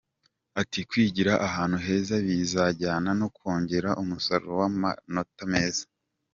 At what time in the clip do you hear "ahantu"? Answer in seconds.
1.47-1.77